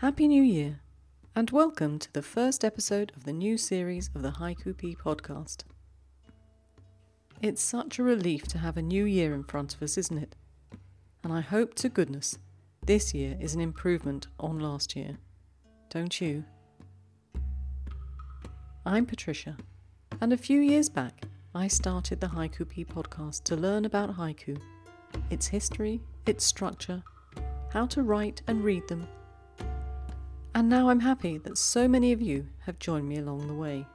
[0.00, 0.80] Happy New Year,
[1.36, 5.64] and welcome to the first episode of the new series of the Haiku Pea podcast.
[7.42, 10.36] It's such a relief to have a new year in front of us, isn't it?
[11.22, 12.38] And I hope to goodness
[12.86, 15.18] this year is an improvement on last year.
[15.90, 16.44] Don't you?
[18.86, 19.54] I'm Patricia,
[20.22, 24.58] and a few years back I started the Haiku Pea podcast to learn about haiku,
[25.28, 27.02] its history, its structure,
[27.68, 29.06] how to write and read them.
[30.54, 33.86] And now I'm happy that so many of you have joined me along the way.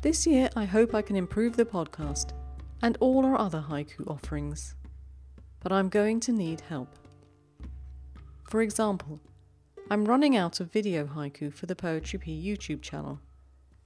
[0.00, 2.32] This year, I hope I can improve the podcast
[2.82, 4.74] and all our other haiku offerings.
[5.60, 6.98] But I'm going to need help.
[8.48, 9.20] For example,
[9.90, 13.20] I'm running out of video haiku for the Poetry Pea YouTube channel.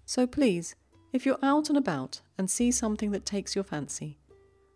[0.04, 0.76] So please,
[1.12, 4.18] if you're out and about and see something that takes your fancy,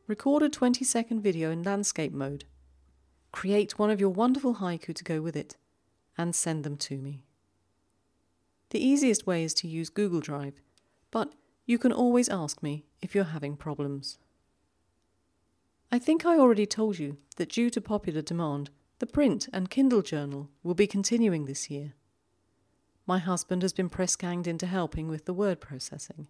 [0.06, 2.44] record a 20 second video in landscape mode
[3.36, 5.58] Create one of your wonderful haiku to go with it
[6.16, 7.26] and send them to me.
[8.70, 10.62] The easiest way is to use Google Drive,
[11.10, 11.34] but
[11.66, 14.16] you can always ask me if you're having problems.
[15.92, 20.00] I think I already told you that due to popular demand, the print and Kindle
[20.00, 21.92] journal will be continuing this year.
[23.06, 26.28] My husband has been press ganged into helping with the word processing,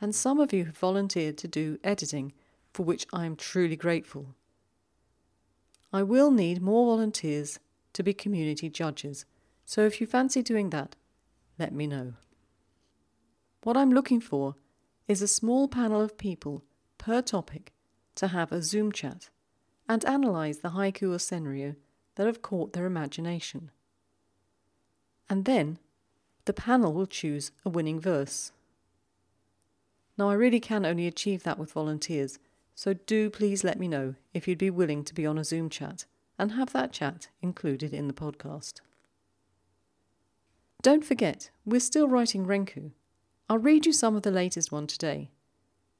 [0.00, 2.32] and some of you have volunteered to do editing,
[2.72, 4.36] for which I am truly grateful.
[5.92, 7.58] I will need more volunteers
[7.92, 9.26] to be community judges,
[9.66, 10.96] so if you fancy doing that,
[11.58, 12.14] let me know.
[13.62, 14.56] What I'm looking for
[15.06, 16.64] is a small panel of people
[16.96, 17.72] per topic
[18.14, 19.28] to have a Zoom chat
[19.88, 21.76] and analyse the haiku or senryu
[22.14, 23.70] that have caught their imagination.
[25.28, 25.78] And then
[26.44, 28.52] the panel will choose a winning verse.
[30.18, 32.38] Now, I really can only achieve that with volunteers
[32.74, 35.68] so do please let me know if you'd be willing to be on a Zoom
[35.68, 36.04] chat
[36.38, 38.80] and have that chat included in the podcast.
[40.82, 42.92] Don't forget, we're still writing Renku.
[43.48, 45.30] I'll read you some of the latest one today.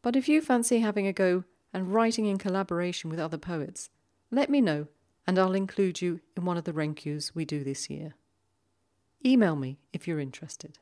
[0.03, 3.91] But if you fancy having a go and writing in collaboration with other poets,
[4.31, 4.89] let me know
[5.27, 8.15] and I'll include you in one of the Renkus we do this year.
[9.25, 10.79] Email me if you're interested.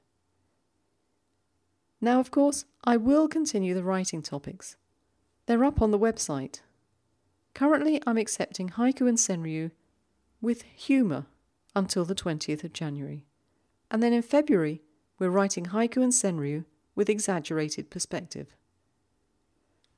[2.01, 4.77] Now, of course, I will continue the writing topics,
[5.51, 6.61] they're up on the website.
[7.55, 9.73] Currently, I'm accepting haiku and senryu
[10.41, 11.27] with humour
[11.75, 13.27] until the 20th of January.
[13.91, 14.81] And then in February,
[15.19, 18.55] we're writing haiku and senryu with exaggerated perspective.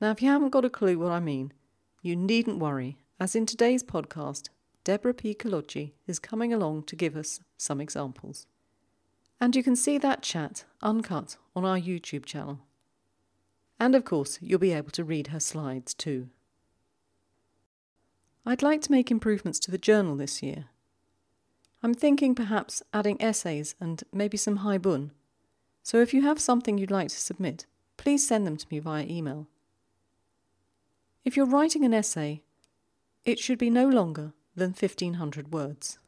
[0.00, 1.52] Now, if you haven't got a clue what I mean,
[2.00, 4.48] you needn't worry, as in today's podcast,
[4.84, 5.34] Deborah P.
[5.34, 8.46] Kolodji is coming along to give us some examples.
[9.38, 12.60] And you can see that chat uncut on our YouTube channel.
[13.82, 16.28] And of course, you'll be able to read her slides too.
[18.47, 20.66] I'd like to make improvements to the journal this year.
[21.82, 25.10] I'm thinking perhaps adding essays and maybe some haibun.
[25.82, 27.66] So if you have something you'd like to submit,
[27.97, 29.48] please send them to me via email.
[31.25, 32.43] If you're writing an essay,
[33.25, 35.99] it should be no longer than 1500 words.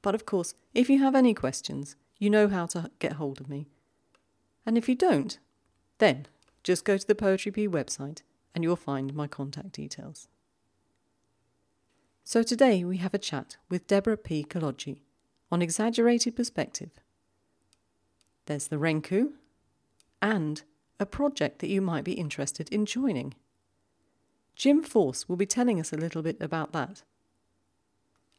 [0.00, 3.50] But of course, if you have any questions, you know how to get hold of
[3.50, 3.66] me.
[4.64, 5.38] And if you don't,
[5.98, 6.26] then
[6.68, 8.20] just go to the Poetry Pea website
[8.54, 10.28] and you'll find my contact details.
[12.24, 14.44] So today we have a chat with Deborah P.
[14.44, 14.98] Kolodji
[15.50, 16.90] on exaggerated perspective.
[18.44, 19.30] There's the Renku
[20.20, 20.62] and
[21.00, 23.34] a project that you might be interested in joining.
[24.54, 27.02] Jim Force will be telling us a little bit about that.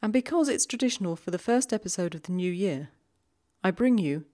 [0.04, 2.90] And because it's traditional for the first episode of the new year,
[3.64, 4.26] I bring you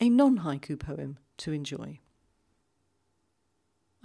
[0.00, 2.00] a non haiku poem to enjoy.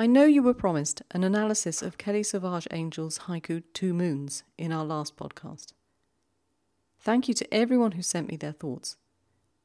[0.01, 4.71] I know you were promised an analysis of Kelly Sauvage Angel's haiku Two Moons in
[4.71, 5.73] our last podcast.
[6.99, 8.97] Thank you to everyone who sent me their thoughts.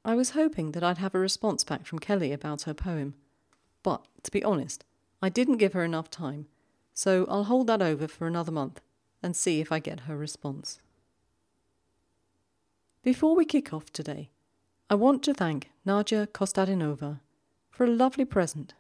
[0.05, 3.15] I was hoping that I'd have a response back from Kelly about her poem,
[3.83, 4.85] but to be honest,
[5.23, 6.49] I didn't give her enough time,
[6.93, 8.83] so I'll hold that over for another month
[9.23, 10.81] and see if I get her response.
[13.03, 14.29] Before we kick off today,
[14.91, 17.21] I want to thank Nadia Kostadinova
[17.71, 18.75] for a lovely present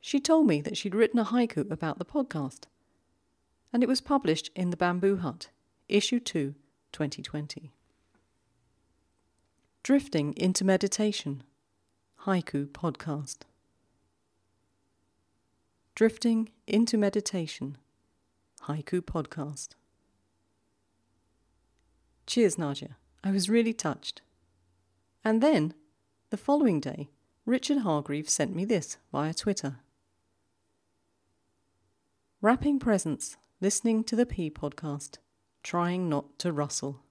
[0.00, 2.64] she told me that she'd written a haiku about the podcast,
[3.72, 5.48] and it was published in The Bamboo Hut,
[5.88, 6.54] Issue 2,
[6.92, 7.72] 2020.
[9.82, 11.42] Drifting into Meditation,
[12.24, 13.38] Haiku Podcast.
[15.94, 17.76] Drifting into Meditation,
[18.64, 19.70] Haiku Podcast.
[22.26, 22.96] Cheers, Nadia.
[23.24, 24.22] I was really touched.
[25.24, 25.74] And then,
[26.30, 27.10] the following day,
[27.44, 29.78] Richard Hargreaves sent me this via Twitter.
[32.42, 35.18] Wrapping presents, listening to the Pea podcast,
[35.62, 37.02] trying not to rustle.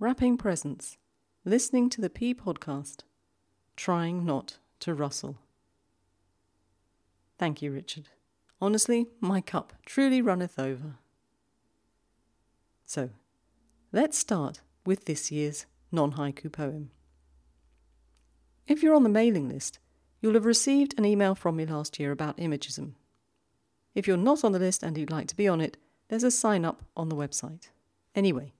[0.00, 0.96] wrapping presents,
[1.44, 3.02] listening to the Pea podcast,
[3.76, 5.38] trying not to rustle.
[7.38, 8.08] Thank you, Richard.
[8.60, 10.96] Honestly, my cup truly runneth over.
[12.84, 13.10] So,
[13.92, 16.90] let's start with this year's non haiku poem.
[18.66, 19.78] If you're on the mailing list,
[20.20, 22.94] you'll have received an email from me last year about Imagism.
[23.94, 25.76] If you're not on the list and you'd like to be on it,
[26.08, 27.68] there's a sign up on the website.
[28.14, 28.52] Anyway,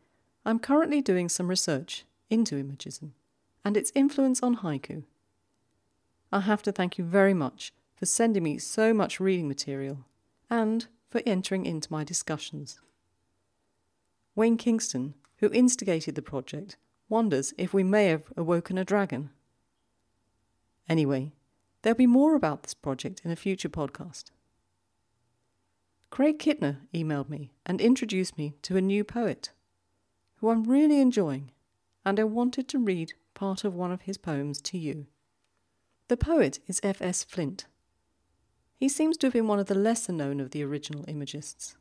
[0.45, 3.11] I'm currently doing some research into Imagism
[3.65, 5.05] and its influence on haiku.
[6.33, 9.99] I have to thank you very much for sending me so much reading material
[10.51, 12.81] and for entering into my discussions.
[14.35, 16.77] Wayne Kingston, who instigated the project,
[17.09, 19.31] wonders if we may have awoken a dragon.
[20.89, 21.33] Anyway,
[21.83, 24.31] there'll be more about this project in a future podcast.
[26.13, 29.49] Craig Kittner emailed me and introduced me to a new poet
[30.37, 31.53] who I'm really enjoying,
[32.05, 35.07] and I wanted to read part of one of his poems to you.
[36.09, 37.25] The poet is F.S.
[37.25, 37.65] Flint.
[38.77, 41.77] He seems to have been one of the lesser known of the original imagists.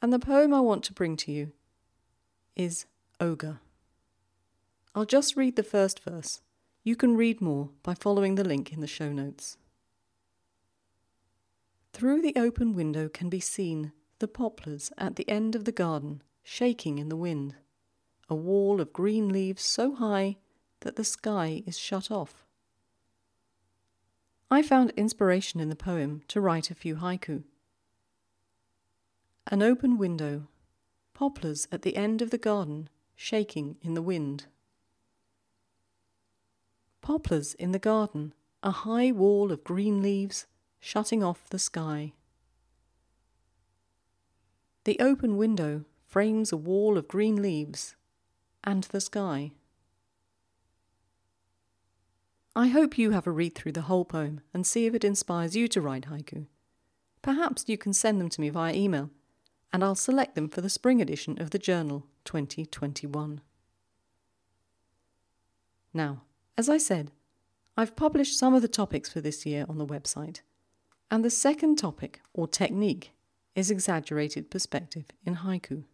[0.00, 1.50] And the poem I want to bring to you
[2.54, 2.86] is
[3.18, 3.58] Ogre.
[4.94, 6.42] I'll just read the first verse.
[6.84, 9.56] You can read more by following the link in the show notes.
[11.98, 13.90] Through the open window can be seen
[14.20, 17.56] the poplars at the end of the garden shaking in the wind,
[18.28, 20.36] a wall of green leaves so high
[20.82, 22.46] that the sky is shut off.
[24.48, 27.42] I found inspiration in the poem to write a few haiku.
[29.48, 30.46] An open window,
[31.14, 34.46] poplars at the end of the garden shaking in the wind.
[37.00, 40.46] Poplars in the garden, a high wall of green leaves
[40.80, 42.12] shutting off the sky.
[44.84, 47.94] The open window frames a wall of green leaves
[48.64, 49.52] and the sky.
[52.56, 55.54] I hope you have a read through the whole poem and see if it inspires
[55.54, 56.46] you to write haiku.
[57.22, 59.10] Perhaps you can send them to me via email,
[59.72, 63.40] and I'll select them for the spring edition of the Journal 2021.
[65.92, 66.22] Now,
[66.56, 67.10] as I said,
[67.76, 70.40] I've published some of the topics for this year on the website,
[71.10, 73.12] and the second topic, or technique,
[73.54, 75.84] is exaggerated perspective in haiku.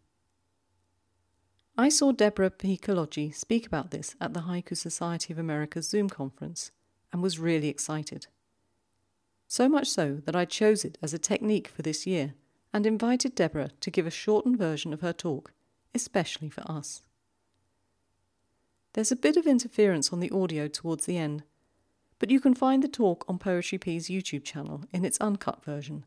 [1.77, 2.79] I saw Deborah P.
[3.31, 6.71] Speak about this at the Haiku Society of America's Zoom conference
[7.11, 8.27] and was really excited.
[9.47, 12.33] So much so that I chose it as a technique for this year
[12.73, 15.51] and invited Deborah to give a shortened version of her talk,
[15.93, 17.01] especially for us.
[18.93, 21.43] There's a bit of interference on the audio towards the end,
[22.19, 26.05] but you can find the talk on Poetry Pea's YouTube channel in its uncut version,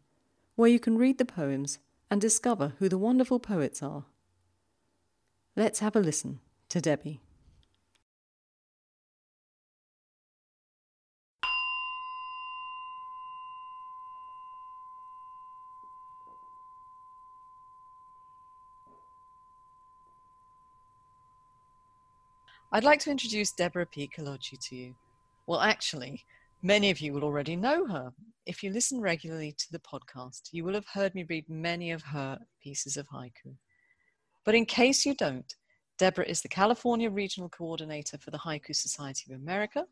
[0.56, 1.78] where you can read the poems
[2.10, 4.04] and discover who the wonderful poets are.
[5.56, 6.40] Let's have a listen
[6.70, 7.20] to Debbie.
[22.70, 24.10] I'd like to introduce Deborah P.
[24.14, 24.94] Kolodji to you.
[25.48, 26.26] Well, actually,
[26.60, 28.12] many of you will already know her.
[28.44, 32.02] If you listen regularly to the podcast, you will have heard me read many of
[32.02, 33.54] her pieces of haiku.
[34.44, 35.50] But in case you don't,
[35.96, 39.86] Deborah is the California Regional Coordinator for the Haiku Society of America,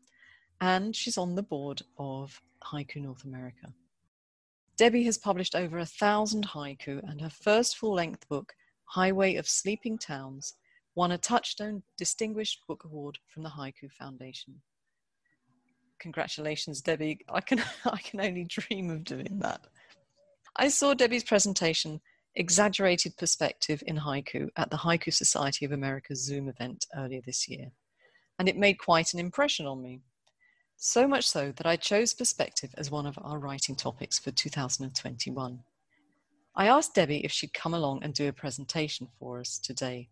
[0.61, 3.73] and she's on the board of Haiku North America.
[4.77, 8.53] Debbie has published over a thousand haiku, and her first full length book,
[8.85, 10.53] Highway of Sleeping Towns,
[10.93, 14.61] won a Touchstone Distinguished Book Award from the Haiku Foundation.
[15.99, 17.19] Congratulations, Debbie.
[17.29, 19.61] I can, I can only dream of doing that.
[20.55, 22.01] I saw Debbie's presentation
[22.35, 27.71] exaggerated perspective in haiku at the Haiku Society of America's Zoom event earlier this year,
[28.39, 30.01] and it made quite an impression on me.
[30.77, 35.59] So much so that I chose perspective as one of our writing topics for 2021.
[36.55, 40.09] I asked Debbie if she'd come along and do a presentation for us today,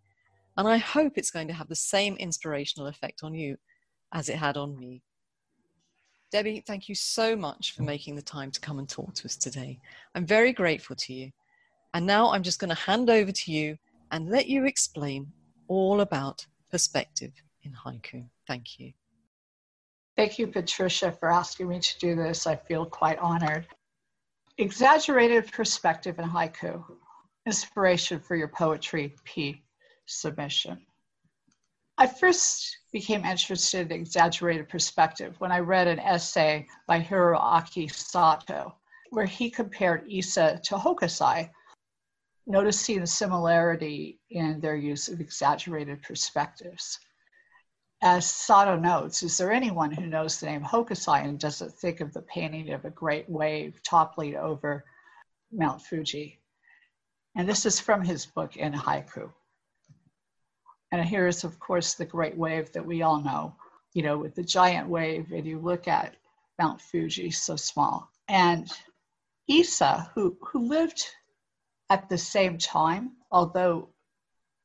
[0.57, 3.57] and I hope it's going to have the same inspirational effect on you
[4.13, 5.03] as it had on me.
[6.31, 7.87] Debbie, thank you so much for mm.
[7.87, 9.79] making the time to come and talk to us today.
[10.15, 11.31] I'm very grateful to you
[11.93, 13.77] and now I'm just going to hand over to you
[14.11, 15.31] and let you explain
[15.67, 17.31] all about perspective
[17.63, 18.25] in haiku.
[18.47, 18.91] Thank you.
[20.17, 22.47] Thank you, Patricia, for asking me to do this.
[22.47, 23.67] I feel quite honored.
[24.57, 26.83] Exaggerated perspective in haiku,
[27.45, 29.61] inspiration for your poetry Pea
[30.05, 30.85] submission.
[31.97, 38.75] I first became interested in exaggerated perspective when I read an essay by Hiroaki Sato,
[39.11, 41.49] where he compared Issa to Hokusai,
[42.45, 46.99] noticing the similarity in their use of exaggerated perspectives.
[48.01, 52.13] As Sato notes, is there anyone who knows the name Hokusai and doesn't think of
[52.13, 54.83] the painting of a great wave toppling over
[55.49, 56.41] Mount Fuji?
[57.35, 59.31] And this is from his book in haiku.
[60.95, 63.53] And here is, of course, the great wave that we all know,
[63.93, 66.15] you know, with the giant wave, and you look at
[66.57, 68.09] Mount Fuji so small.
[68.29, 68.71] And
[69.49, 71.05] Issa, who, who lived
[71.89, 73.89] at the same time, although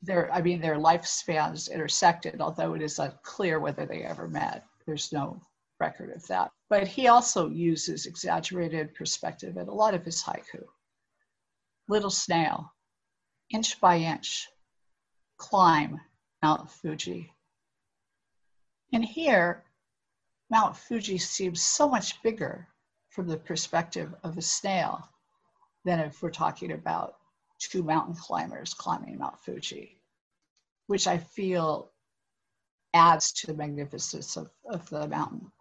[0.03, 4.65] their, I mean, their lifespans intersected, although it is unclear whether they ever met.
[4.87, 5.43] There's no
[5.81, 6.53] record of that.
[6.69, 10.63] But he also uses exaggerated perspective in a lot of his haiku.
[11.89, 12.73] Little snail,
[13.51, 14.49] inch by inch,
[15.37, 16.01] climb
[16.43, 17.33] Mount Fuji.
[18.93, 19.65] And here,
[20.51, 22.67] Mount Fuji seems so much bigger
[23.09, 25.09] from the perspective of a snail
[25.85, 27.17] than if we're talking about
[27.59, 30.01] two mountain climbers climbing Mount Fuji,
[30.87, 31.93] which I feel
[32.95, 35.53] adds to the magnificence of, of the mountain.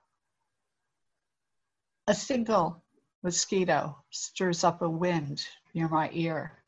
[2.08, 2.82] A single
[3.22, 6.59] mosquito stirs up a wind near my ear.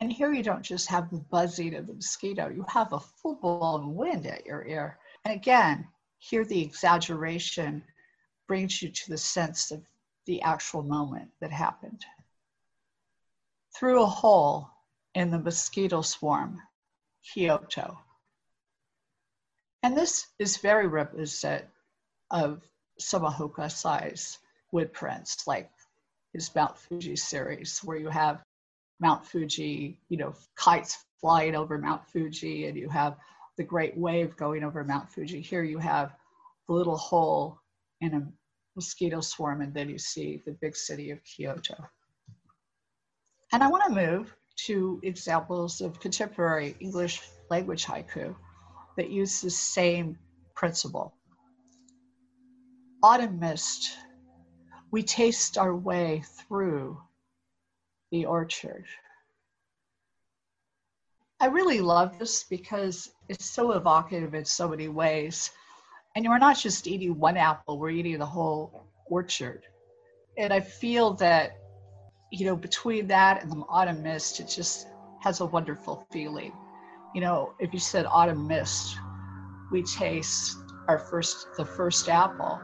[0.00, 3.36] And here you don't just have the buzzing of the mosquito, you have a full
[3.36, 4.98] blown wind at your ear.
[5.24, 5.88] And again,
[6.18, 7.82] here the exaggeration
[8.46, 9.82] brings you to the sense of
[10.26, 12.04] the actual moment that happened.
[13.74, 14.68] Through a hole
[15.14, 16.60] in the mosquito swarm,
[17.22, 17.98] Kyoto.
[19.82, 21.64] And this is very reminiscent
[22.30, 22.62] of
[22.98, 24.38] Soma Hokusai's
[24.72, 25.70] wood prints, like
[26.32, 28.42] his Mount Fuji series, where you have
[29.00, 33.16] Mount Fuji, you know, kites flying over Mount Fuji, and you have
[33.56, 35.40] the great wave going over Mount Fuji.
[35.40, 36.14] Here you have
[36.66, 37.60] the little hole
[38.00, 38.26] in a
[38.74, 41.76] mosquito swarm, and then you see the big city of Kyoto.
[43.52, 44.34] And I want to move
[44.66, 48.34] to examples of contemporary English language haiku
[48.96, 50.18] that use the same
[50.54, 51.14] principle.
[53.02, 53.96] Autumn mist,
[54.90, 57.00] we taste our way through
[58.16, 58.86] the orchard.
[61.38, 65.50] I really love this because it's so evocative in so many ways.
[66.14, 69.64] And we're not just eating one apple, we're eating the whole orchard.
[70.38, 71.58] And I feel that,
[72.32, 74.86] you know, between that and the autumn mist, it just
[75.20, 76.52] has a wonderful feeling.
[77.14, 78.96] You know, if you said autumn mist,
[79.70, 80.56] we taste
[80.88, 82.58] our first, the first apple.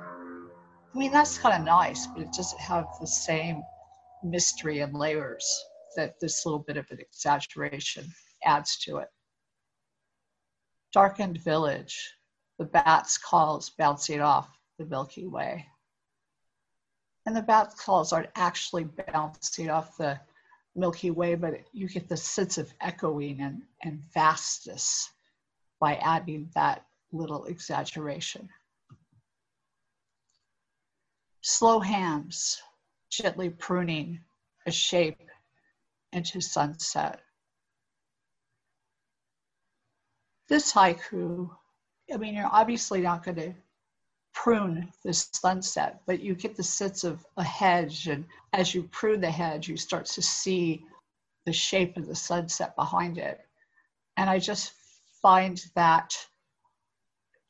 [0.95, 3.63] I mean, that's kind of nice, but it doesn't have the same
[4.23, 5.65] mystery and layers
[5.97, 8.07] that this little bit of an exaggeration
[8.45, 9.09] adds to it.
[10.93, 12.15] Darkened village,
[12.59, 14.49] the bat's calls bouncing off
[14.79, 15.67] the Milky Way.
[17.27, 20.21] And the bat's calls aren't actually bouncing off the
[20.75, 25.11] Milky Way, but you get the sense of echoing and, and vastness
[25.81, 28.49] by adding that little exaggeration.
[31.43, 32.63] Slow hands,
[33.13, 34.19] gently pruning
[34.67, 35.21] a shape
[36.13, 37.21] into sunset.
[40.49, 41.51] This haiku,
[42.13, 43.55] I mean, you're obviously not going to
[44.33, 48.09] prune the sunset, but you get the sense of a hedge.
[48.09, 50.85] And as you prune the hedge, you start to see
[51.45, 53.41] the shape of the sunset behind it.
[54.17, 54.73] And I just
[55.21, 56.17] find that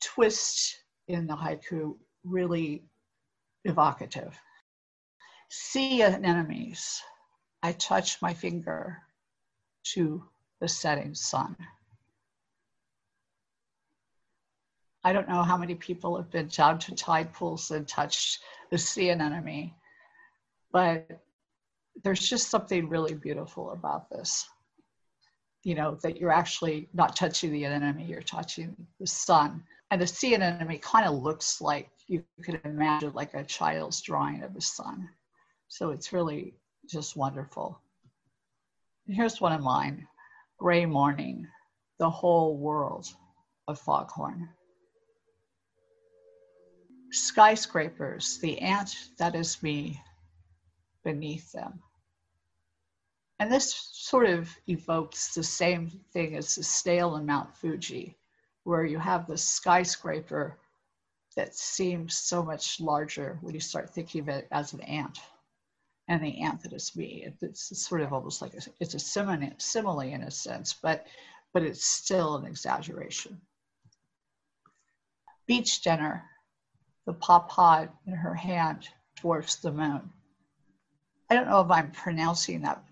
[0.01, 0.77] twist
[1.07, 2.83] in the haiku really
[3.63, 4.37] evocative.
[5.55, 7.03] Sea anemones,
[7.61, 9.03] I touch my finger
[9.93, 10.23] to
[10.59, 11.55] the setting sun.
[15.03, 18.39] I don't know how many people have been down to tide pools and touched
[18.71, 19.75] the sea anemone,
[20.71, 21.21] but
[22.03, 24.49] there's just something really beautiful about this.
[25.61, 29.63] You know, that you're actually not touching the anemone, you're touching the sun.
[29.91, 34.41] And the sea anemone kind of looks like you could imagine like a child's drawing
[34.41, 35.09] of the sun.
[35.73, 36.53] So it's really
[36.87, 37.81] just wonderful.
[39.07, 40.07] And here's one of mine
[40.59, 41.47] Gray Morning,
[41.97, 43.07] the whole world
[43.67, 44.49] of foghorn
[47.11, 49.99] skyscrapers, the ant that is me
[51.03, 51.79] beneath them.
[53.39, 58.15] And this sort of evokes the same thing as the snail in Mount Fuji,
[58.63, 60.59] where you have the skyscraper
[61.35, 65.17] that seems so much larger when you start thinking of it as an ant.
[66.07, 67.25] And the ant that is me.
[67.41, 71.07] It's sort of almost like a, it's a simile, simile in a sense, but
[71.53, 73.39] but it's still an exaggeration.
[75.45, 76.23] Beach dinner
[77.05, 80.09] the pod in her hand dwarfs the moon.
[81.29, 82.83] I don't know if I'm pronouncing that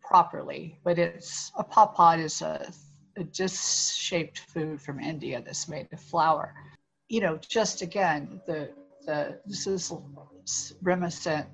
[0.00, 2.70] properly, but it's a papad is a,
[3.16, 6.54] a disc-shaped food from India that's made of flour.
[7.08, 8.70] You know, just again, the
[9.06, 9.92] the this is
[10.82, 11.46] reminiscent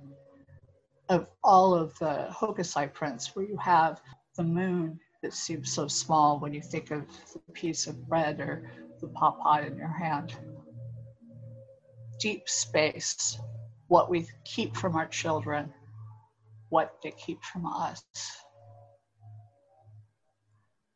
[1.09, 4.01] of all of the Hokusai prints where you have
[4.37, 8.71] the moon that seems so small when you think of the piece of bread or
[9.01, 10.35] the papad in your hand.
[12.21, 13.39] Deep space,
[13.89, 15.73] what we keep from our children,
[16.69, 18.03] what they keep from us.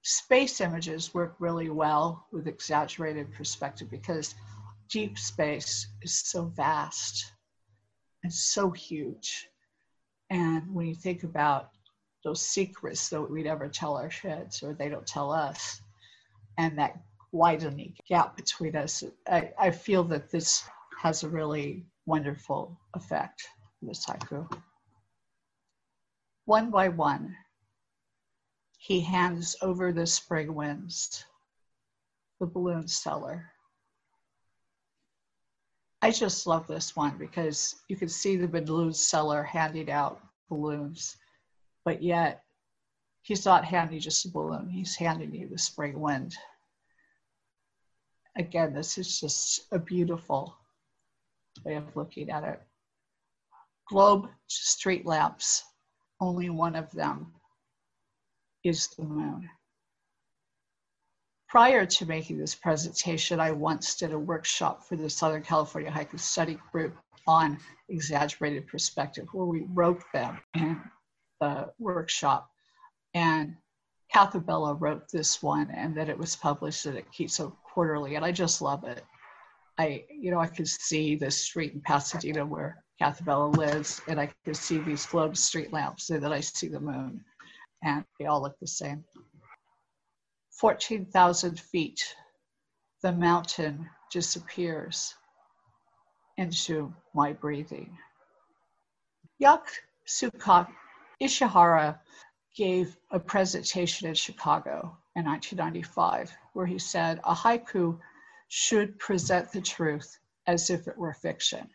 [0.03, 4.35] Space images work really well with exaggerated perspective because
[4.89, 7.33] deep space is so vast
[8.25, 9.49] and so huge.
[10.31, 11.71] And when you think about
[12.25, 15.81] those secrets that we never tell our kids or they don't tell us,
[16.59, 17.01] and that
[17.33, 20.65] widening gap between us, I, I feel that this
[21.01, 23.47] has a really wonderful effect,
[23.81, 24.51] this haiku.
[26.45, 27.37] One by one,
[28.79, 31.25] he hands over the spring winds,
[32.41, 33.53] the balloon seller.
[36.01, 41.17] I just love this one because you can see the balloon seller handing out balloons,
[41.85, 42.45] but yet
[43.23, 46.37] he's not handing just a balloon, he's handing you the spring wind.
[48.37, 50.57] Again, this is just a beautiful
[51.65, 52.63] way of looking at it.
[53.89, 55.65] Globe street lamps,
[56.21, 57.33] only one of them
[58.63, 59.49] is the moon.
[61.49, 66.21] Prior to making this presentation, I once did a workshop for the Southern California Haiku
[66.21, 66.95] Study Group
[67.27, 70.79] on exaggerated perspective, where we wrote them in
[71.41, 72.51] the workshop.
[73.15, 73.57] And
[74.15, 78.61] Kathabela wrote this one, and that it was published at Akitsu Quarterly, and I just
[78.61, 79.03] love it.
[79.79, 84.29] I, you know, I could see the street in Pasadena where Kathabela lives, and I
[84.45, 87.25] could see these globe street lamps, and then I see the moon,
[87.83, 89.03] and they all look the same.
[90.59, 92.17] 14,000 feet,
[93.01, 95.15] the mountain disappears
[96.37, 97.97] into my breathing.
[99.41, 100.67] Yatsuka
[101.23, 102.01] Ishihara
[102.57, 107.97] gave a presentation in Chicago in 1995 where he said a haiku
[108.49, 110.19] should present the truth
[110.49, 111.71] as if it were fiction.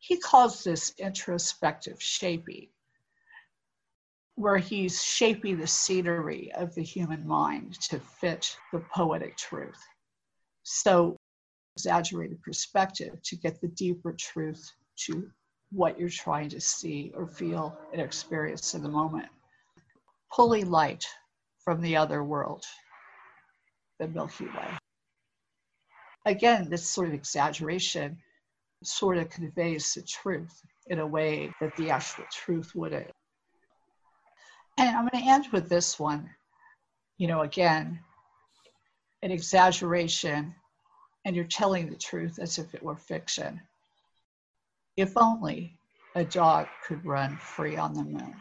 [0.00, 2.68] He calls this introspective shaping
[4.36, 9.80] where he's shaping the scenery of the human mind to fit the poetic truth.
[10.62, 11.16] So,
[11.76, 14.70] exaggerated perspective to get the deeper truth
[15.06, 15.30] to
[15.70, 19.28] what you're trying to see or feel and experience in the moment.
[20.34, 21.06] Pulling light
[21.64, 22.64] from the other world,
[23.98, 24.78] the Milky Way.
[26.24, 28.18] Again, this sort of exaggeration
[28.84, 33.10] sort of conveys the truth in a way that the actual truth wouldn't.
[34.78, 36.30] And I'm going to end with this one.
[37.18, 38.00] You know, again,
[39.22, 40.54] an exaggeration,
[41.24, 43.60] and you're telling the truth as if it were fiction.
[44.96, 45.78] If only
[46.14, 48.34] a dog could run free on the moon.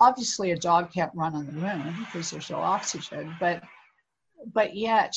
[0.00, 3.62] Obviously, a dog can't run on the moon because there's no oxygen, but
[4.52, 5.16] but yet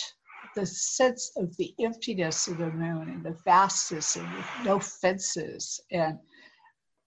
[0.56, 4.28] the sense of the emptiness of the moon and the vastness and
[4.64, 6.18] no fences and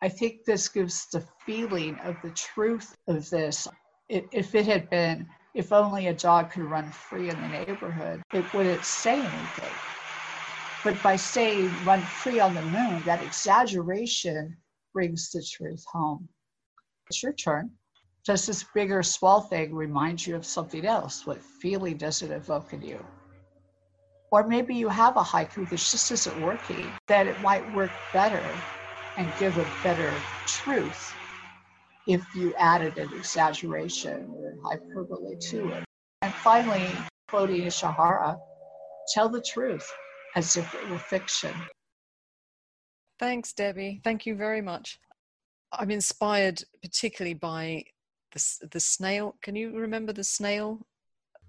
[0.03, 3.69] I think this gives the feeling of the truth of this.
[4.09, 8.23] It, if it had been, if only a dog could run free in the neighborhood,
[8.33, 9.75] it wouldn't say anything.
[10.85, 14.57] But by saying run free on the moon, that exaggeration
[14.95, 16.27] brings the truth home.
[17.09, 17.71] It's your turn.
[18.25, 21.27] Does this bigger small thing remind you of something else?
[21.27, 23.05] What feeling does it evoke in you?
[24.31, 28.55] Or maybe you have a haiku that just isn't working, that it might work better
[29.21, 30.11] and give a better
[30.47, 31.15] truth
[32.07, 35.85] if you added an exaggeration or hyperbole to it.
[36.23, 36.89] And finally,
[37.29, 38.39] quoting Ishihara,
[39.13, 39.87] tell the truth
[40.37, 41.53] as if it were fiction.
[43.19, 44.01] Thanks, Debbie.
[44.03, 44.99] Thank you very much.
[45.71, 47.85] I'm inspired particularly by
[48.33, 49.37] the, the snail.
[49.43, 50.81] Can you remember the snail?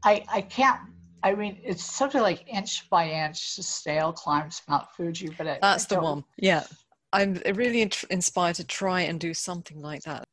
[0.03, 0.81] I, I can't.
[1.23, 5.60] I mean, it's something like inch by inch, the snail climbs Mount Fuji, but I,
[5.62, 6.25] that's I the one.
[6.38, 6.65] Yeah,
[7.13, 10.24] I'm really inspired to try and do something like that.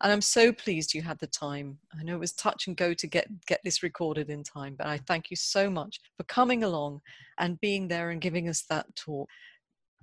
[0.00, 1.78] And I'm so pleased you had the time.
[1.96, 4.88] I know it was touch and go to get, get this recorded in time, but
[4.88, 7.02] I thank you so much for coming along
[7.38, 9.28] and being there and giving us that talk.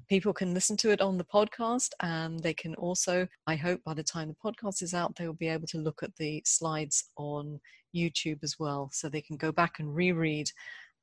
[0.08, 3.94] People can listen to it on the podcast, and they can also, I hope by
[3.94, 7.10] the time the podcast is out, they will be able to look at the slides
[7.18, 7.60] on
[7.94, 8.90] YouTube as well.
[8.94, 10.50] So they can go back and reread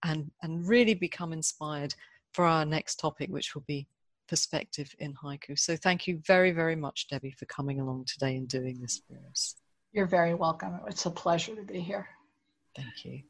[0.04, 1.94] and, and really become inspired
[2.32, 3.86] for our next topic, which will be
[4.28, 5.58] perspective in haiku.
[5.58, 9.18] So thank you very, very much, Debbie, for coming along today and doing this for
[9.30, 9.56] us.
[9.92, 10.80] You're very welcome.
[10.88, 12.08] It's a pleasure to be here.
[12.74, 13.22] Thank you.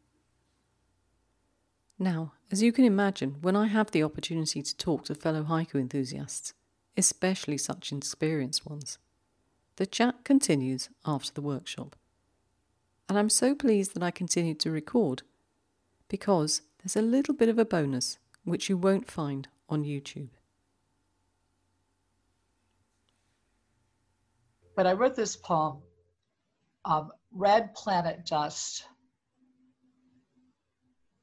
[1.98, 5.76] Now, as you can imagine, when I have the opportunity to talk to fellow haiku
[5.76, 6.52] enthusiasts,
[6.96, 8.98] especially such experienced ones,
[9.76, 11.96] the chat continues after the workshop.
[13.08, 15.22] And I'm so pleased that I continued to record
[16.08, 20.30] because there's a little bit of a bonus which you won't find on YouTube.
[24.76, 25.78] When I wrote this poem,
[26.84, 28.84] um, red planet dust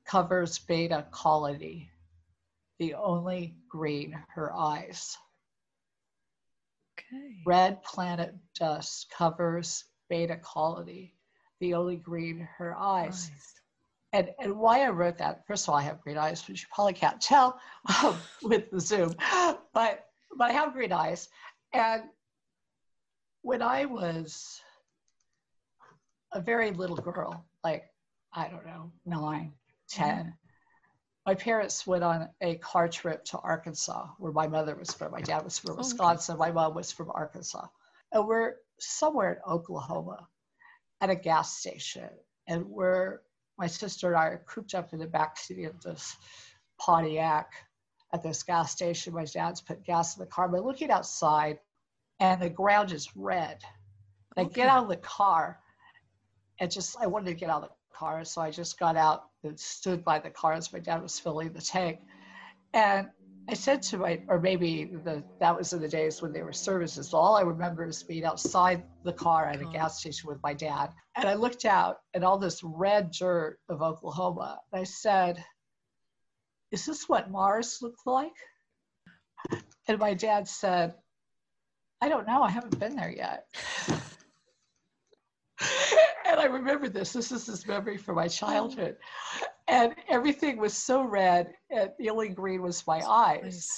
[0.07, 1.91] covers beta colony,
[2.79, 5.15] the only green her eyes.
[6.97, 7.43] Okay.
[7.45, 11.13] Red planet dust covers beta colony,
[11.59, 13.29] the only green her eyes.
[13.29, 13.61] Nice.
[14.13, 16.67] And, and why I wrote that, first of all, I have green eyes, which you
[16.73, 17.59] probably can't tell
[18.03, 19.13] um, with the Zoom,
[19.75, 21.29] but, but I have green eyes.
[21.71, 22.01] And
[23.43, 24.59] when I was
[26.31, 27.83] a very little girl, like,
[28.33, 29.53] I don't know, nine,
[29.91, 30.03] mm-hmm.
[30.03, 30.33] 10,
[31.25, 35.11] my parents went on a car trip to Arkansas, where my mother was from.
[35.11, 35.73] My dad was from.
[35.73, 37.67] Oh, Wisconsin, my mom was from Arkansas.
[38.11, 40.27] And we're somewhere in Oklahoma
[40.99, 42.09] at a gas station.
[42.47, 43.19] And we're,
[43.57, 46.15] my sister and I are cooped up in the back seat of this
[46.77, 47.53] Pontiac
[48.11, 49.13] at this gas station.
[49.13, 50.49] My dad's put gas in the car.
[50.49, 51.59] We're looking outside,
[52.23, 53.59] and the ground is red.
[54.37, 55.59] And I get out of the car,
[56.57, 58.23] and just, I wanted to get out of the car.
[58.23, 61.51] So I just got out and stood by the car as my dad was filling
[61.51, 61.99] the tank.
[62.73, 63.09] And
[63.49, 66.53] I said to my, or maybe the, that was in the days when there were
[66.53, 67.13] services.
[67.13, 69.71] All I remember is being outside the car at a oh.
[69.71, 70.91] gas station with my dad.
[71.17, 74.61] And I looked out at all this red dirt of Oklahoma.
[74.71, 75.43] And I said,
[76.71, 78.31] Is this what Mars looked like?
[79.89, 80.93] And my dad said,
[82.03, 82.43] I don't know.
[82.43, 83.45] I haven't been there yet.
[83.87, 84.01] and
[86.37, 87.13] I remember this.
[87.13, 88.97] This is this memory from my childhood.
[89.69, 93.69] And everything was so red, and the only green was my eyes.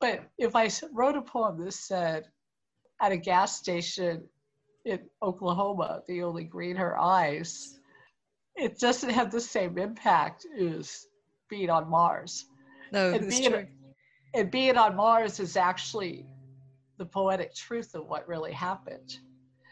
[0.00, 2.28] But if I wrote a poem that said,
[3.02, 4.28] at a gas station
[4.84, 7.80] in Oklahoma, the only green her eyes,
[8.54, 11.08] it doesn't have the same impact as
[11.48, 12.44] being on Mars.
[12.92, 13.66] No, And it's being, true.
[14.34, 16.26] and being on Mars is actually
[17.00, 19.16] the poetic truth of what really happened.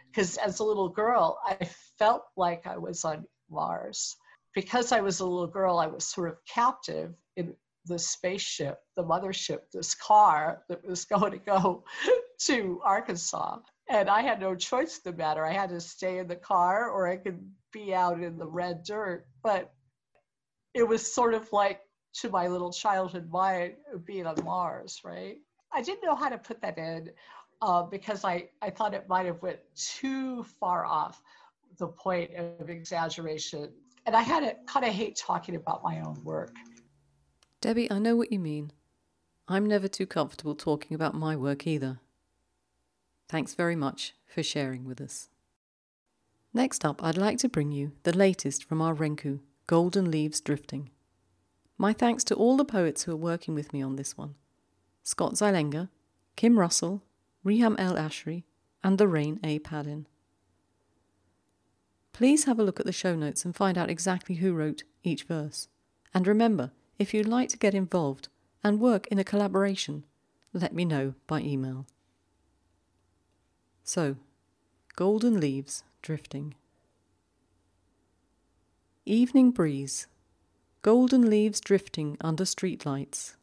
[0.06, 4.16] Because as a little girl, I felt like I was on Mars.
[4.54, 9.04] Because I was a little girl, I was sort of captive in the spaceship, the
[9.04, 11.84] mothership, this car that was going to go
[12.46, 13.58] to Arkansas.
[13.90, 15.44] And I had no choice in the matter.
[15.44, 18.84] I had to stay in the car or I could be out in the red
[18.84, 19.26] dirt.
[19.42, 19.70] But
[20.72, 21.82] it was sort of like
[22.20, 23.74] to my little childhood mind
[24.06, 25.36] being on Mars, right?
[25.72, 27.10] I didn't know how to put that in
[27.62, 31.22] uh, because I, I thought it might have went too far off
[31.78, 33.70] the point of exaggeration.
[34.06, 36.54] And I had to kind of hate talking about my own work.
[37.60, 38.72] Debbie, I know what you mean.
[39.48, 42.00] I'm never too comfortable talking about my work either.
[43.28, 45.28] Thanks very much for sharing with us.
[46.54, 50.90] Next up, I'd like to bring you the latest from our Renku, Golden Leaves Drifting.
[51.76, 54.34] My thanks to all the poets who are working with me on this one
[55.08, 55.88] Scott Zylenga,
[56.36, 57.02] Kim Russell,
[57.42, 58.42] Reham El Ashri,
[58.84, 59.58] and Lorraine A.
[59.58, 60.06] Padden.
[62.12, 65.22] Please have a look at the show notes and find out exactly who wrote each
[65.22, 65.68] verse.
[66.12, 68.28] And remember, if you'd like to get involved
[68.62, 70.04] and work in a collaboration,
[70.52, 71.86] let me know by email.
[73.82, 74.16] So,
[74.94, 76.54] golden leaves drifting.
[79.06, 80.06] Evening breeze,
[80.82, 83.37] golden leaves drifting under streetlights.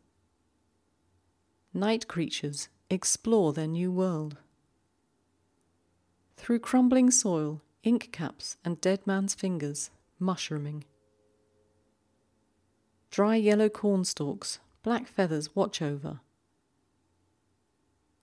[1.76, 4.38] Night creatures explore their new world.
[6.38, 10.86] Through crumbling soil, ink caps and dead man's fingers mushrooming.
[13.12, 16.22] Dry yellow corn stalks, black feathers watch over.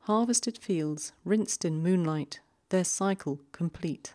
[0.01, 4.15] Harvested fields, rinsed in moonlight, their cycle complete.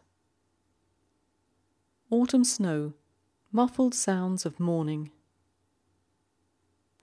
[2.10, 2.93] Autumn snow,
[3.52, 5.12] muffled sounds of morning.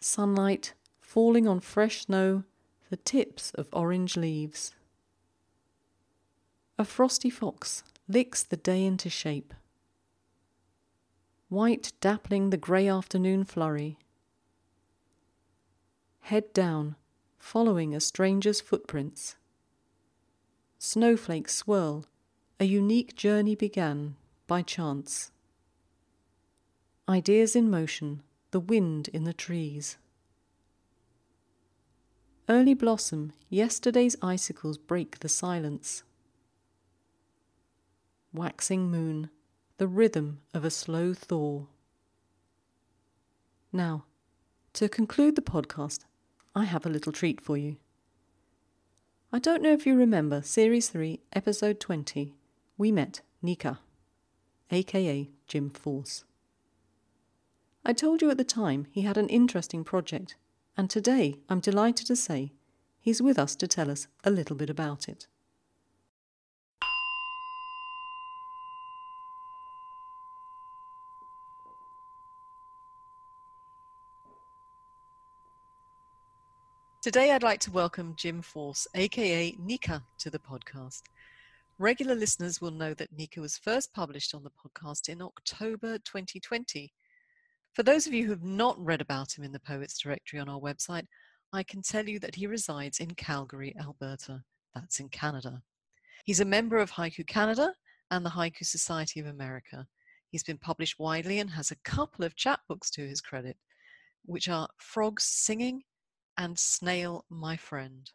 [0.01, 2.42] Sunlight falling on fresh snow,
[2.90, 4.74] the tips of orange leaves.
[6.78, 9.52] A frosty fox licks the day into shape.
[11.48, 13.98] White dappling the grey afternoon flurry.
[16.22, 16.96] Head down,
[17.38, 19.36] following a stranger's footprints.
[20.78, 22.06] Snowflakes swirl,
[22.58, 25.30] a unique journey began by chance.
[27.08, 29.98] Ideas in motion, the wind in the trees.
[32.46, 36.02] Early blossom, yesterday's icicles break the silence.
[38.35, 39.30] waxing moon,
[39.78, 41.64] the rhythm of a slow thaw.
[43.72, 44.04] Now,
[44.74, 46.00] to conclude the podcast,
[46.54, 47.76] I have a little treat for you.
[49.33, 52.35] I don't know if you remember Series 3, Episode 20.
[52.76, 53.78] We met Nika,
[54.70, 56.24] aka Jim Force.
[57.87, 60.37] I told you at the time he had an interesting project,
[60.76, 62.52] and today I'm delighted to say
[63.00, 65.26] he's with us to tell us a little bit about it.
[77.02, 81.02] Today, I'd like to welcome Jim Force, aka Nika, to the podcast.
[81.78, 86.90] Regular listeners will know that Nika was first published on the podcast in October 2020.
[87.74, 90.48] For those of you who have not read about him in the Poets Directory on
[90.48, 91.06] our website,
[91.52, 94.44] I can tell you that he resides in Calgary, Alberta.
[94.76, 95.60] That's in Canada.
[96.24, 97.74] He's a member of Haiku Canada
[98.12, 99.88] and the Haiku Society of America.
[100.30, 103.56] He's been published widely and has a couple of chapbooks to his credit,
[104.24, 105.82] which are Frogs Singing
[106.38, 108.08] and Snail My Friend.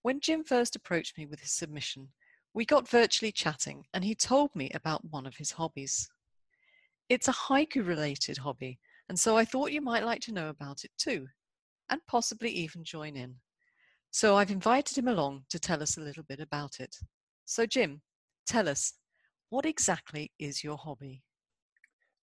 [0.00, 2.08] When Jim first approached me with his submission,
[2.54, 6.08] we got virtually chatting and he told me about one of his hobbies.
[7.08, 10.84] It's a haiku related hobby, and so I thought you might like to know about
[10.84, 11.28] it too,
[11.88, 13.36] and possibly even join in.
[14.10, 16.96] So I've invited him along to tell us a little bit about it.
[17.44, 18.00] So, Jim,
[18.46, 18.94] tell us,
[19.50, 21.22] what exactly is your hobby?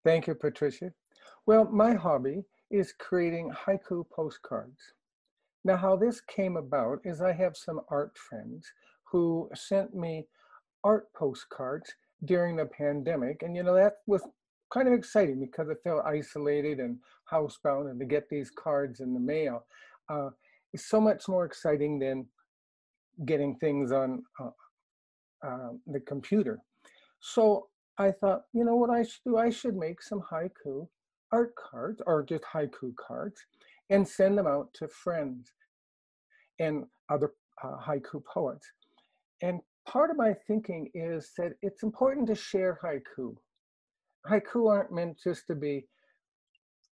[0.04, 0.92] Thank you, Patricia.
[1.46, 4.82] Well, my hobby is creating haiku postcards.
[5.64, 8.70] Now, how this came about is I have some art friends
[9.10, 10.26] who sent me
[10.84, 11.94] art postcards
[12.26, 13.44] during the pandemic.
[13.44, 14.24] And, you know, that was
[14.74, 16.98] kind of exciting because I felt isolated and
[17.32, 19.66] housebound, and to get these cards in the mail
[20.10, 20.30] uh,
[20.74, 22.26] is so much more exciting than
[23.26, 24.50] getting things on uh,
[25.48, 26.60] uh, the computer.
[27.20, 29.38] So I thought, you know what I should do?
[29.38, 30.88] I should make some haiku
[31.32, 33.40] art cards or just haiku cards
[33.90, 35.52] and send them out to friends
[36.60, 37.34] and other
[37.64, 38.68] uh, haiku poets.
[39.42, 43.36] And part of my thinking is that it's important to share haiku.
[44.30, 45.88] Haiku aren't meant just to be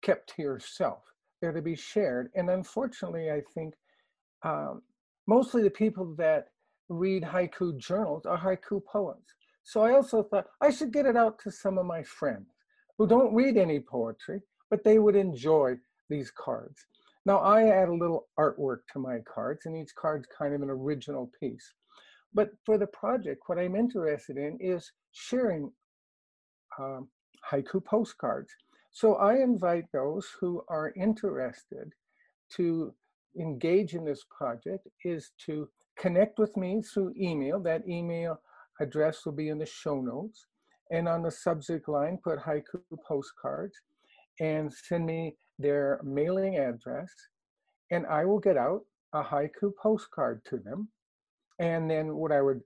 [0.02, 1.02] kept to yourself,
[1.40, 2.30] they're to be shared.
[2.34, 3.74] And unfortunately, I think
[4.42, 4.82] um,
[5.26, 6.46] mostly the people that
[6.88, 9.34] read haiku journals are haiku poets.
[9.62, 12.46] So I also thought I should get it out to some of my friends
[12.96, 15.76] who don't read any poetry, but they would enjoy
[16.08, 16.86] these cards.
[17.26, 20.70] Now I add a little artwork to my cards and each card's kind of an
[20.70, 21.74] original piece.
[22.32, 25.70] But for the project, what I'm interested in is sharing
[26.78, 27.08] um,
[27.50, 28.52] haiku postcards.
[28.90, 31.92] So I invite those who are interested
[32.56, 32.94] to
[33.38, 37.60] engage in this project is to connect with me through email.
[37.60, 38.40] That email
[38.80, 40.46] address will be in the show notes
[40.90, 43.76] and on the subject line put haiku postcards
[44.40, 47.10] and send me their mailing address
[47.90, 48.82] and I will get out
[49.12, 50.88] a haiku postcard to them.
[51.58, 52.60] And then what I would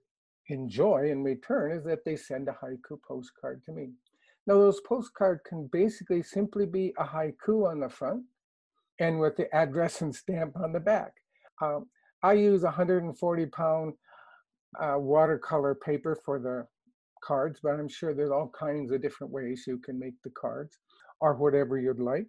[0.49, 3.91] enjoy in return is that they send a haiku postcard to me.
[4.45, 8.23] Now those postcards can basically simply be a haiku on the front
[8.99, 11.13] and with the address and stamp on the back.
[11.61, 11.87] Um,
[12.21, 13.93] I use 140 pound
[14.79, 16.67] uh, watercolor paper for the
[17.23, 20.77] cards, but I'm sure there's all kinds of different ways you can make the cards
[21.21, 22.27] or whatever you'd like.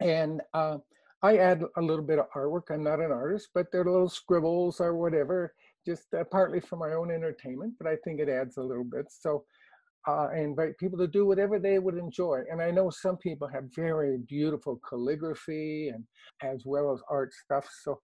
[0.00, 0.78] And uh,
[1.22, 2.70] I add a little bit of artwork.
[2.70, 5.54] I'm not an artist, but they're little scribbles or whatever,
[5.86, 9.06] just uh, partly for my own entertainment, but I think it adds a little bit.
[9.10, 9.44] So
[10.06, 12.42] uh, I invite people to do whatever they would enjoy.
[12.50, 16.04] And I know some people have very beautiful calligraphy and
[16.42, 17.66] as well as art stuff.
[17.82, 18.00] So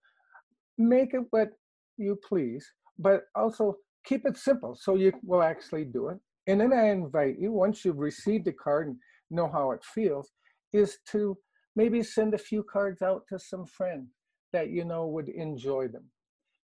[0.77, 1.49] make it what
[1.97, 2.65] you please,
[2.97, 6.17] but also keep it simple so you will actually do it.
[6.47, 8.97] And then I invite you, once you've received the card and
[9.29, 10.31] know how it feels,
[10.73, 11.37] is to
[11.75, 14.07] maybe send a few cards out to some friends
[14.53, 16.05] that you know would enjoy them.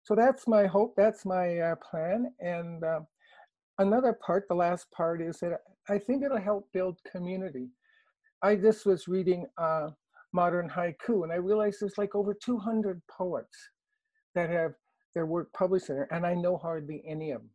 [0.04, 2.32] So that's my hope, that's my uh, plan.
[2.40, 3.02] And uh,
[3.80, 5.60] another part, the last part, is that
[5.90, 7.70] I think it'll help build community.
[8.42, 9.90] I just was reading uh,
[10.34, 13.58] Modern Haiku, and I realized there's like over 200 poets
[14.36, 14.74] that have
[15.14, 17.50] their work published in there, and I know hardly any of them.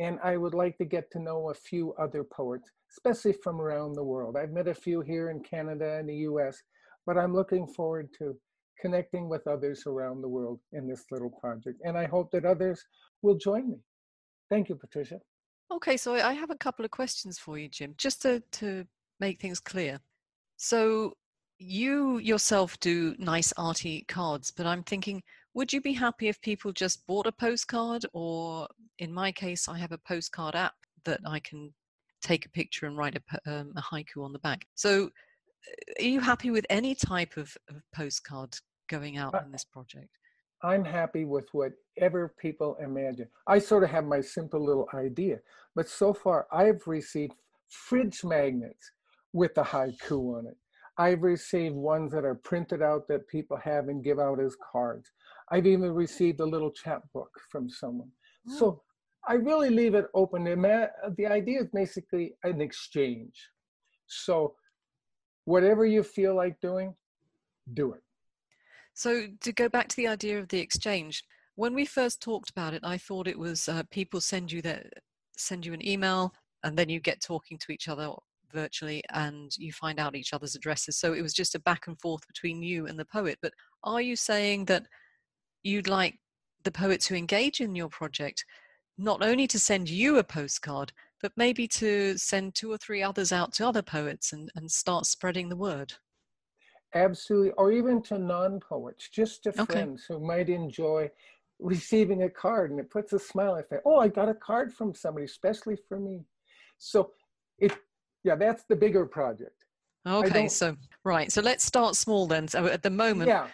[0.00, 3.92] And I would like to get to know a few other poets, especially from around
[3.92, 4.36] the world.
[4.36, 6.60] I've met a few here in Canada and the US,
[7.06, 8.36] but I'm looking forward to
[8.80, 11.80] connecting with others around the world in this little project.
[11.84, 12.84] And I hope that others
[13.22, 13.76] will join me.
[14.50, 15.20] Thank you, Patricia.
[15.72, 18.84] Okay, so I have a couple of questions for you, Jim, just to, to
[19.20, 19.98] make things clear.
[20.56, 21.14] So
[21.58, 25.22] you yourself do nice arty cards, but I'm thinking
[25.54, 28.04] would you be happy if people just bought a postcard?
[28.12, 30.74] Or in my case, I have a postcard app
[31.04, 31.72] that I can
[32.22, 34.66] take a picture and write a, um, a haiku on the back.
[34.74, 38.56] So, uh, are you happy with any type of, of postcard
[38.88, 40.08] going out in this project?
[40.64, 43.28] I'm happy with whatever people imagine.
[43.46, 45.38] I sort of have my simple little idea,
[45.76, 47.34] but so far I've received
[47.68, 48.90] fridge magnets
[49.32, 50.56] with the haiku on it.
[50.96, 55.10] I've received ones that are printed out that people have and give out as cards.
[55.50, 58.10] I've even received a little chapbook from someone.
[58.48, 58.58] Oh.
[58.58, 58.82] So
[59.28, 60.44] I really leave it open.
[60.44, 63.34] The idea is basically an exchange.
[64.06, 64.54] So
[65.46, 66.94] whatever you feel like doing,
[67.74, 68.02] do it.
[68.94, 71.22] So to go back to the idea of the exchange,
[71.56, 74.86] when we first talked about it, I thought it was uh, people send you that
[75.36, 78.08] send you an email and then you get talking to each other
[78.52, 80.96] virtually and you find out each other's addresses.
[80.96, 83.38] So it was just a back and forth between you and the poet.
[83.42, 83.52] But
[83.82, 84.86] are you saying that
[85.64, 86.18] you'd like
[86.62, 88.44] the poets who engage in your project
[88.96, 93.32] not only to send you a postcard, but maybe to send two or three others
[93.32, 95.92] out to other poets and, and start spreading the word?
[96.94, 99.64] Absolutely, or even to non poets, just to okay.
[99.64, 101.10] friends who might enjoy
[101.58, 103.82] receiving a card and it puts a smile on their.
[103.84, 106.24] Oh, I got a card from somebody, especially for me.
[106.78, 107.10] So
[107.58, 107.72] it
[108.22, 109.64] yeah, that's the bigger project.
[110.06, 111.32] Okay, so right.
[111.32, 112.46] So let's start small then.
[112.46, 113.48] So at the moment, yeah.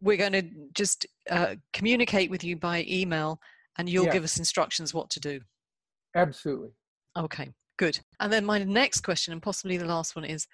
[0.00, 0.42] we're going to
[0.74, 3.40] just uh, communicate with you by email
[3.78, 4.12] and you'll yeah.
[4.12, 5.40] give us instructions what to do.
[6.14, 6.70] Absolutely.
[7.16, 7.98] Okay, good.
[8.20, 10.46] And then my next question, and possibly the last one, is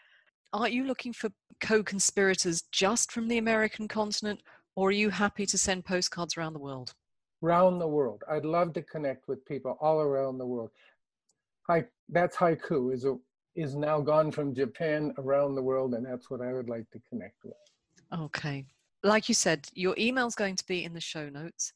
[0.52, 4.40] Are you looking for co conspirators just from the American continent,
[4.74, 6.94] or are you happy to send postcards around the world?
[7.42, 8.22] Around the world.
[8.28, 10.70] I'd love to connect with people all around the world.
[11.68, 13.16] Hi, that's haiku is a
[13.56, 17.00] is now gone from Japan around the world, and that's what I would like to
[17.08, 17.54] connect with.
[18.16, 18.64] Okay.
[19.02, 21.72] Like you said, your email is going to be in the show notes.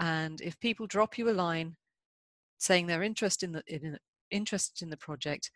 [0.00, 1.76] And if people drop you a line
[2.58, 3.98] saying they're interested in the, in,
[4.30, 5.50] interested in the project,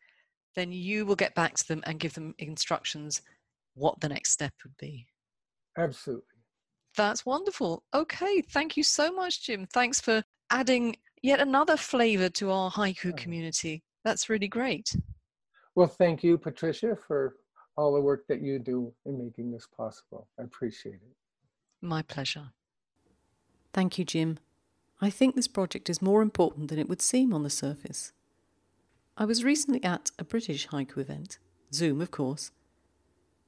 [0.55, 3.23] then you will get back to them and give them instructions
[3.75, 5.07] what the next step would be.
[5.79, 6.25] Absolutely.
[6.97, 7.85] That's wonderful.
[7.95, 8.43] Okay.
[8.43, 9.67] Thank you so much, Jim.
[9.73, 13.17] Thanks for adding yet another flavor to our haiku uh-huh.
[13.17, 13.83] community.
[14.05, 14.95] That's really great.
[15.75, 17.37] Well, thank you, Patricia, for
[17.77, 20.29] all the work that you do in making this possible.
[20.39, 21.17] I appreciate it.
[21.81, 22.51] My pleasure.
[23.73, 24.39] Thank you, Jim.
[25.01, 28.13] I think this project is more important than it would seem on the surface.
[29.21, 31.39] I was recently at a British haiku event,
[31.73, 32.51] Zoom, of course.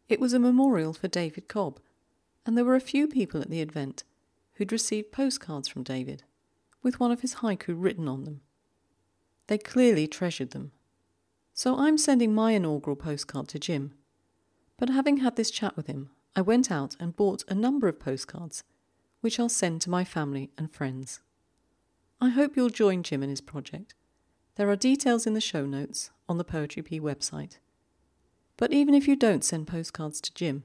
[0.08, 1.80] It was a memorial for David Cobb,
[2.46, 4.04] and there were a few people at the event
[4.54, 6.22] who'd received postcards from David
[6.80, 8.42] with one of his haiku written on them.
[9.48, 10.70] They clearly treasured them
[11.54, 13.92] so I'm sending my inaugural postcard to Jim.
[14.78, 18.00] But having had this chat with him, I went out and bought a number of
[18.00, 18.64] postcards,
[19.20, 21.20] which I'll send to my family and friends.
[22.20, 23.94] I hope you'll join Jim in his project.
[24.56, 27.58] There are details in the show notes on the Poetry Pea website.
[28.58, 30.64] But even if you don't send postcards to Jim,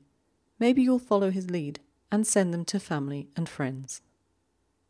[0.60, 1.80] maybe you'll follow his lead
[2.12, 4.02] and send them to family and friends.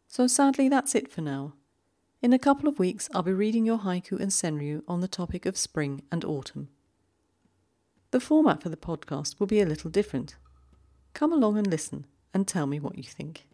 [0.08, 1.54] So sadly, that's it for now.
[2.22, 5.46] In a couple of weeks, I'll be reading your haiku and senryu on the topic
[5.46, 6.70] of spring and autumn.
[8.10, 10.36] The format for the podcast will be a little different.
[11.14, 13.48] Come along and listen and tell me what you think.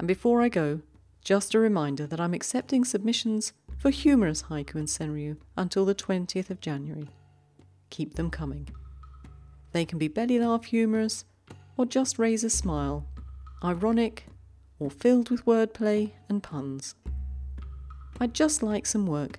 [0.00, 0.80] And before I go,
[1.22, 6.50] just a reminder that I'm accepting submissions for humorous haiku and senryu until the 20th
[6.50, 7.08] of January.
[7.90, 8.68] Keep them coming.
[9.72, 11.24] They can be belly laugh humorous,
[11.76, 13.06] or just raise a smile,
[13.62, 14.26] ironic,
[14.78, 16.94] or filled with wordplay and puns.
[18.20, 19.38] I'd just like some work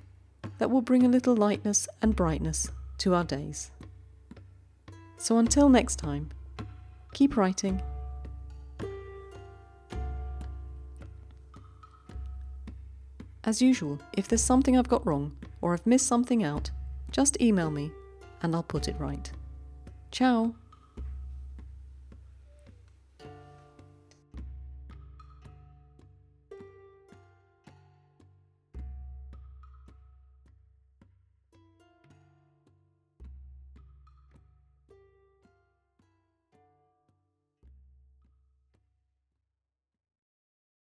[0.58, 3.72] that will bring a little lightness and brightness to our days.
[5.18, 6.30] So until next time,
[7.14, 7.82] keep writing.
[13.50, 16.70] As usual, if there's something I've got wrong or I've missed something out,
[17.10, 17.92] just email me
[18.44, 19.28] and I'll put it right.
[20.12, 20.54] Ciao!